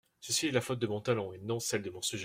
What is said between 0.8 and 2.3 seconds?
mon talent et non celle de mon sujet.